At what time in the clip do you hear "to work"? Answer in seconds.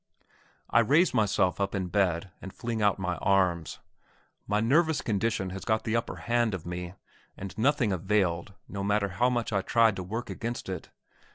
9.97-10.31